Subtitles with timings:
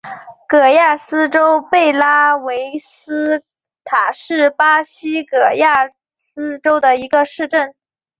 [0.47, 3.43] 戈亚斯州贝拉维斯
[3.83, 7.75] 塔是巴西戈亚斯州的一个市镇。